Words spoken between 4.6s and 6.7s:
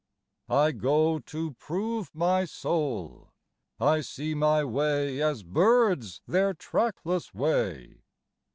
way as birds their